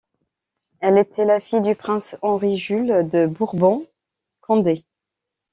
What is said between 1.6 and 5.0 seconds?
du prince Henri-Jules de Bourbon-Condé.